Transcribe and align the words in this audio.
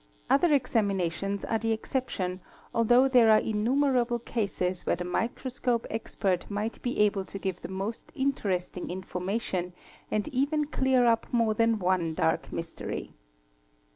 Other 0.31 0.51
examinations 0.51 1.45
are 1.45 1.59
the 1.59 1.73
exception, 1.73 2.39
although 2.73 3.07
there 3.07 3.29
are 3.29 3.37
innumerable 3.37 4.17
cases 4.17 4.83
where 4.83 4.95
the 4.95 5.03
microscope 5.03 5.85
expert 5.91 6.49
might 6.49 6.81
be 6.81 6.97
able 7.01 7.23
to 7.25 7.37
give 7.37 7.61
the 7.61 7.67
most 7.67 8.11
interesting 8.15 8.89
information 8.89 9.73
and 10.09 10.27
even 10.29 10.65
clear 10.65 11.05
up 11.05 11.27
more 11.31 11.53
than 11.53 11.77
one 11.77 12.15
dark 12.15 12.51
mystery. 12.51 13.13